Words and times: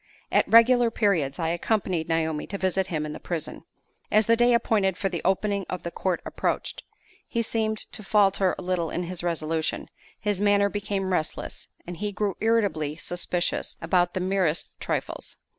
At 0.31 0.47
regular 0.51 0.89
periods 0.89 1.37
I 1.37 1.49
accompanied 1.49 2.09
Naomi 2.09 2.47
to 2.47 2.57
visit 2.57 2.87
him 2.87 3.05
in 3.05 3.13
the 3.13 3.19
prison. 3.19 3.65
As 4.11 4.25
the 4.25 4.35
day 4.35 4.55
appointed 4.55 4.97
for 4.97 5.09
the 5.09 5.21
opening 5.23 5.63
of 5.69 5.83
the 5.83 5.91
court 5.91 6.23
approached, 6.25 6.81
he 7.27 7.43
seemed 7.43 7.77
to 7.91 8.01
falter 8.01 8.55
a 8.57 8.63
little 8.63 8.89
in 8.89 9.03
his 9.03 9.21
resolution; 9.21 9.89
his 10.19 10.41
manner 10.41 10.69
became 10.69 11.13
restless; 11.13 11.67
and 11.85 11.97
he 11.97 12.11
grew 12.11 12.35
irritably 12.41 12.95
suspicious 12.95 13.77
about 13.79 14.15
the 14.15 14.19
merest 14.21 14.71
trifles. 14.79 15.37